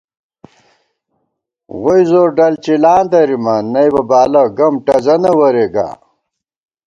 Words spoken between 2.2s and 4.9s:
ڈل چِلاں درِامان، نئیبہ بالہ گم